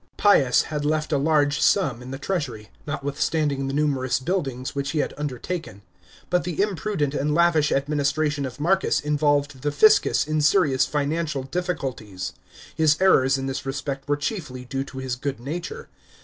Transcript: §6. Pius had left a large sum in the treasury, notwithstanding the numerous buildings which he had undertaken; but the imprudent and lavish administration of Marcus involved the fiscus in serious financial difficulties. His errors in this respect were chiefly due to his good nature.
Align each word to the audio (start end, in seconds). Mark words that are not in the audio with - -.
§6. 0.03 0.09
Pius 0.17 0.61
had 0.63 0.83
left 0.83 1.11
a 1.11 1.17
large 1.19 1.61
sum 1.61 2.01
in 2.01 2.09
the 2.09 2.17
treasury, 2.17 2.71
notwithstanding 2.87 3.67
the 3.67 3.71
numerous 3.73 4.19
buildings 4.19 4.73
which 4.73 4.93
he 4.93 4.97
had 4.97 5.13
undertaken; 5.15 5.83
but 6.31 6.43
the 6.43 6.59
imprudent 6.59 7.13
and 7.13 7.35
lavish 7.35 7.71
administration 7.71 8.43
of 8.43 8.59
Marcus 8.59 8.99
involved 8.99 9.61
the 9.61 9.71
fiscus 9.71 10.25
in 10.25 10.41
serious 10.41 10.87
financial 10.87 11.43
difficulties. 11.43 12.33
His 12.75 12.97
errors 12.99 13.37
in 13.37 13.45
this 13.45 13.63
respect 13.63 14.09
were 14.09 14.17
chiefly 14.17 14.65
due 14.65 14.83
to 14.85 14.97
his 14.97 15.15
good 15.15 15.39
nature. 15.39 15.87